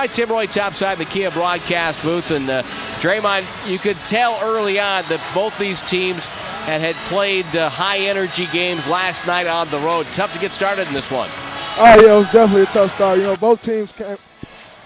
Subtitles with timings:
[0.00, 2.30] All right, Tim Roye topside the Kia broadcast booth.
[2.30, 2.62] And uh,
[3.02, 6.26] Draymond, you could tell early on that both these teams
[6.64, 10.06] had, had played uh, high energy games last night on the road.
[10.14, 11.28] Tough to get started in this one.
[11.76, 13.18] Oh, yeah, it was definitely a tough start.
[13.18, 14.16] You know, both teams came,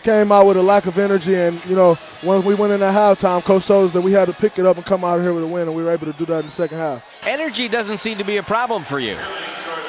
[0.03, 1.37] came out with a lack of energy.
[1.37, 4.27] And, you know, when we went in at halftime, Coach told us that we had
[4.27, 5.93] to pick it up and come out of here with a win, and we were
[5.93, 7.25] able to do that in the second half.
[7.25, 9.17] Energy doesn't seem to be a problem for you.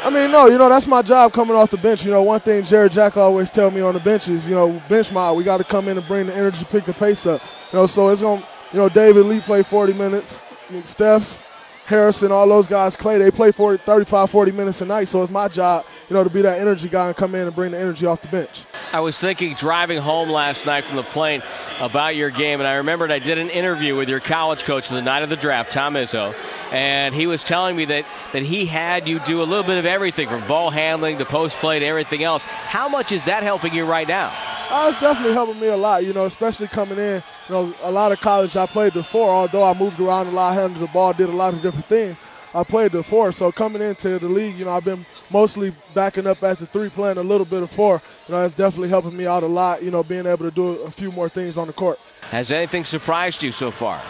[0.06, 2.06] I mean, no, you know, that's my job coming off the bench.
[2.06, 4.80] You know, one thing Jarrett Jack always tell me on the bench is, you know,
[4.88, 7.42] bench mod, we got to come in and bring the energy, pick the pace up.
[7.74, 10.44] You know, so it's going to, you know, David Lee played 40 minutes.
[10.84, 11.44] Steph,
[11.86, 15.08] Harrison, all those guys, Clay, they play 40, 35, 40 minutes a night.
[15.08, 17.56] So it's my job, you know, to be that energy guy and come in and
[17.56, 18.68] bring the energy off the bench.
[18.94, 21.42] I was thinking driving home last night from the plane
[21.80, 25.02] about your game, and I remembered I did an interview with your college coach the
[25.02, 26.34] night of the draft, Tom Izzo,
[26.72, 29.86] and he was telling me that, that he had you do a little bit of
[29.86, 32.46] everything from ball handling to post play to everything else.
[32.46, 34.32] How much is that helping you right now?
[34.72, 37.22] Uh, it's definitely helping me a lot, you know, especially coming in.
[37.50, 40.54] You know, a lot of college I played before, although I moved around a lot,
[40.56, 42.20] handled the ball, did a lot of different things.
[42.54, 46.42] I played before, so coming into the league, you know, I've been mostly backing up
[46.44, 48.02] at the three, playing a little bit of four.
[48.28, 49.84] You know, that's definitely helping me out a lot.
[49.84, 52.00] You know, being able to do a few more things on the court.
[52.30, 54.02] Has anything surprised you so far?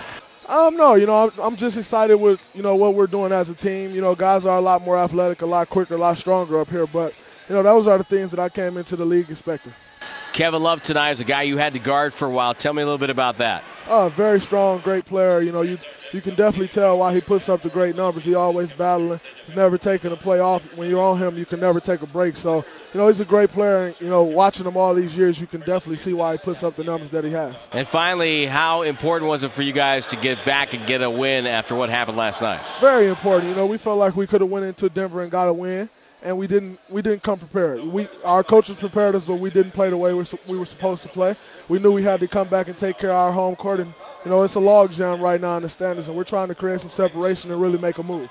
[0.47, 3.49] Um, no, you know, I'm, I'm just excited with you know what we're doing as
[3.49, 3.91] a team.
[3.91, 6.69] You know, guys are a lot more athletic, a lot quicker, a lot stronger up
[6.69, 6.85] here.
[6.85, 7.17] But
[7.49, 9.73] you know, those are the things that I came into the league expecting.
[10.33, 12.53] Kevin Love tonight is a guy you had to guard for a while.
[12.53, 13.63] Tell me a little bit about that.
[13.87, 15.41] Oh, very strong, great player.
[15.41, 15.77] You know, you
[16.11, 18.23] you can definitely tell why he puts up the great numbers.
[18.23, 19.19] He always battling.
[19.45, 20.63] He's never taking a play off.
[20.77, 22.35] When you're on him, you can never take a break.
[22.35, 22.63] So,
[22.93, 23.87] you know, he's a great player.
[23.87, 26.63] And, you know, watching him all these years, you can definitely see why he puts
[26.63, 27.69] up the numbers that he has.
[27.73, 31.09] And finally, how important was it for you guys to get back and get a
[31.09, 32.61] win after what happened last night?
[32.79, 33.49] Very important.
[33.49, 35.89] You know, we felt like we could have went into Denver and got a win
[36.25, 37.81] and we didn't we didn't come prepared.
[37.83, 41.09] We our coaches prepared us, but we didn't play the way we were supposed to
[41.09, 41.35] play.
[41.69, 43.93] We knew we had to come back and take care of our home court, and
[44.25, 46.81] you know it's a logjam right now in the standings, and we're trying to create
[46.81, 48.29] some separation and really make a move.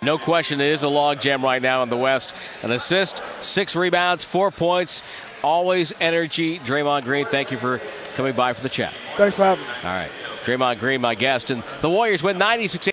[0.00, 2.32] No question, it is a logjam right now in the West.
[2.62, 5.02] An assist, six rebounds, four points.
[5.42, 6.58] Always energy.
[6.60, 7.80] Draymond Green, thank you for
[8.16, 8.92] coming by for the chat.
[9.16, 9.70] Thanks for having me.
[9.84, 10.10] All right.
[10.44, 11.50] Draymond Green, my guest.
[11.50, 12.88] And the Warriors win 96